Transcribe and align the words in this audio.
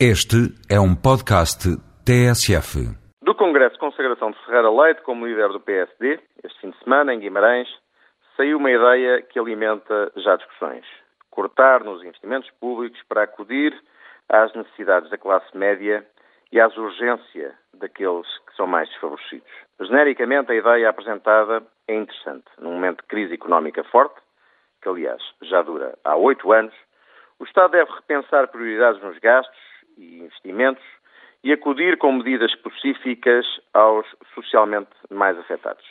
Este 0.00 0.50
é 0.68 0.80
um 0.80 0.92
podcast 0.92 1.70
TSF. 2.04 2.82
Do 3.22 3.32
Congresso 3.32 3.74
de 3.74 3.78
Consagração 3.78 4.32
de 4.32 4.38
Ferreira 4.44 4.68
Leite 4.68 5.02
como 5.02 5.24
líder 5.24 5.50
do 5.50 5.60
PSD, 5.60 6.18
este 6.42 6.60
fim 6.60 6.70
de 6.70 6.78
semana, 6.82 7.14
em 7.14 7.20
Guimarães, 7.20 7.68
saiu 8.36 8.58
uma 8.58 8.72
ideia 8.72 9.22
que 9.22 9.38
alimenta 9.38 10.10
já 10.16 10.34
discussões. 10.34 10.84
Cortar 11.30 11.84
nos 11.84 12.02
investimentos 12.02 12.50
públicos 12.58 13.00
para 13.08 13.22
acudir 13.22 13.72
às 14.28 14.52
necessidades 14.54 15.08
da 15.10 15.16
classe 15.16 15.56
média 15.56 16.04
e 16.50 16.60
às 16.60 16.76
urgências 16.76 17.54
daqueles 17.74 18.26
que 18.48 18.56
são 18.56 18.66
mais 18.66 18.88
desfavorecidos. 18.88 19.48
Genericamente, 19.80 20.50
a 20.50 20.56
ideia 20.56 20.90
apresentada 20.90 21.62
é 21.86 21.94
interessante. 21.94 22.46
Num 22.58 22.72
momento 22.72 23.02
de 23.02 23.06
crise 23.06 23.34
económica 23.34 23.84
forte, 23.84 24.20
que 24.82 24.88
aliás 24.88 25.22
já 25.40 25.62
dura 25.62 25.96
há 26.02 26.16
oito 26.16 26.50
anos, 26.50 26.74
o 27.38 27.44
Estado 27.44 27.70
deve 27.70 27.92
repensar 27.92 28.48
prioridades 28.48 29.00
nos 29.00 29.16
gastos 29.20 29.73
e 29.96 30.20
investimentos 30.20 30.84
e 31.42 31.52
acudir 31.52 31.98
com 31.98 32.12
medidas 32.12 32.50
específicas 32.52 33.44
aos 33.72 34.06
socialmente 34.34 34.90
mais 35.10 35.38
afetados. 35.38 35.84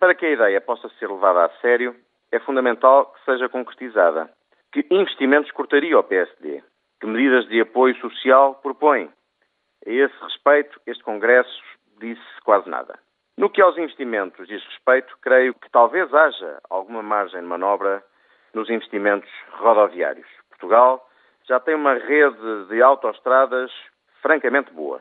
Para 0.00 0.14
que 0.14 0.26
a 0.26 0.30
ideia 0.30 0.60
possa 0.60 0.88
ser 0.98 1.08
levada 1.10 1.44
a 1.44 1.50
sério, 1.60 1.94
é 2.32 2.38
fundamental 2.40 3.12
que 3.12 3.24
seja 3.24 3.48
concretizada. 3.48 4.30
Que 4.72 4.86
investimentos 4.90 5.52
cortaria 5.52 5.98
o 5.98 6.02
PSD? 6.02 6.62
Que 7.00 7.06
medidas 7.06 7.46
de 7.48 7.60
apoio 7.60 7.94
social 8.00 8.54
propõe? 8.56 9.10
A 9.86 9.90
esse 9.90 10.14
respeito, 10.22 10.80
este 10.86 11.04
Congresso 11.04 11.62
disse 12.00 12.22
quase 12.42 12.68
nada. 12.68 12.98
No 13.36 13.50
que 13.50 13.60
aos 13.60 13.76
investimentos 13.76 14.48
diz 14.48 14.64
respeito, 14.64 15.16
creio 15.20 15.54
que 15.54 15.70
talvez 15.70 16.12
haja 16.14 16.60
alguma 16.70 17.02
margem 17.02 17.40
de 17.40 17.46
manobra 17.46 18.02
nos 18.54 18.70
investimentos 18.70 19.30
rodoviários. 19.58 20.26
Portugal 20.50 21.06
já 21.48 21.60
tem 21.60 21.74
uma 21.74 21.94
rede 21.94 22.66
de 22.68 22.82
autoestradas 22.82 23.70
francamente 24.22 24.72
boa. 24.72 25.00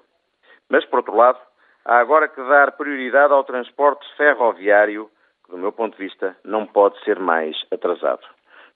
Mas, 0.70 0.86
por 0.86 0.98
outro 0.98 1.16
lado, 1.16 1.40
há 1.86 1.98
agora 2.00 2.28
que 2.28 2.42
dar 2.42 2.74
prioridade 2.74 3.34
ao 3.34 3.44
transporte 3.44 4.06
ferroviário, 4.18 5.10
que, 5.46 5.52
do 5.52 5.58
meu 5.58 5.72
ponto 5.72 5.98
de 5.98 6.04
vista, 6.04 6.36
não 6.44 6.66
pode 6.66 7.02
ser 7.04 7.20
mais 7.20 7.56
atrasado. 7.72 8.24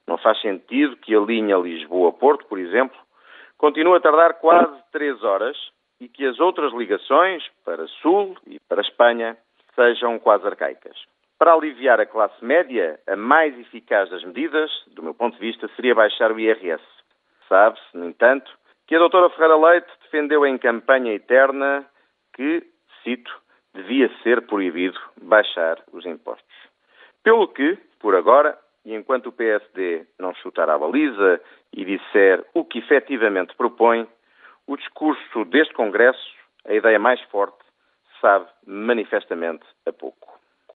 Não 0.07 0.17
faz 0.17 0.39
sentido 0.41 0.95
que 0.97 1.15
a 1.15 1.19
linha 1.19 1.57
Lisboa-Porto, 1.57 2.45
por 2.45 2.57
exemplo, 2.59 2.97
continue 3.57 3.97
a 3.97 4.01
tardar 4.01 4.35
quase 4.35 4.81
três 4.91 5.21
horas 5.23 5.57
e 5.99 6.07
que 6.07 6.25
as 6.25 6.39
outras 6.39 6.71
ligações 6.73 7.43
para 7.65 7.87
Sul 8.01 8.37
e 8.45 8.57
para 8.69 8.81
Espanha 8.81 9.37
sejam 9.75 10.17
quase 10.19 10.45
arcaicas. 10.45 10.97
Para 11.37 11.53
aliviar 11.53 11.99
a 11.99 12.05
classe 12.05 12.43
média, 12.43 12.99
a 13.07 13.15
mais 13.15 13.57
eficaz 13.59 14.09
das 14.09 14.23
medidas, 14.23 14.71
do 14.87 15.03
meu 15.03 15.13
ponto 15.13 15.35
de 15.35 15.39
vista, 15.39 15.67
seria 15.75 15.93
baixar 15.93 16.31
o 16.31 16.39
IRS. 16.39 16.81
Sabe-se, 17.47 17.97
no 17.97 18.05
entanto, 18.05 18.51
que 18.87 18.95
a 18.95 18.99
doutora 18.99 19.29
Ferreira 19.29 19.57
Leite 19.57 19.87
defendeu 20.03 20.45
em 20.45 20.57
campanha 20.57 21.13
eterna 21.13 21.85
que, 22.33 22.63
cito, 23.03 23.31
devia 23.73 24.09
ser 24.23 24.41
proibido 24.47 24.99
baixar 25.21 25.81
os 25.91 26.05
impostos. 26.05 26.55
Pelo 27.23 27.47
que, 27.47 27.77
por 27.99 28.15
agora, 28.15 28.57
e 28.85 28.93
enquanto 28.93 29.27
o 29.27 29.31
PSD 29.31 30.05
não 30.17 30.33
chutar 30.35 30.69
a 30.69 30.77
baliza 30.77 31.41
e 31.73 31.83
disser 31.83 32.45
o 32.53 32.63
que 32.63 32.79
efetivamente 32.79 33.53
propõe, 33.55 34.07
o 34.65 34.77
discurso 34.77 35.45
deste 35.45 35.73
Congresso, 35.73 36.35
a 36.65 36.73
ideia 36.73 36.97
mais 36.97 37.21
forte, 37.23 37.57
sabe 38.21 38.47
manifestamente 38.65 39.65
a 39.85 39.91
pouco. 39.91 40.39